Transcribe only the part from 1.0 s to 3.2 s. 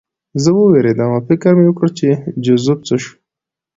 او فکر مې وکړ چې جوزف څه شو